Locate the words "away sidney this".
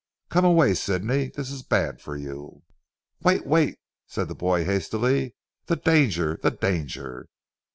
0.45-1.51